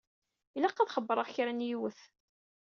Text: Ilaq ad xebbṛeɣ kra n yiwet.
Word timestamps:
Ilaq 0.55 0.77
ad 0.79 0.91
xebbṛeɣ 0.95 1.27
kra 1.33 1.53
n 1.53 1.65
yiwet. 1.67 1.99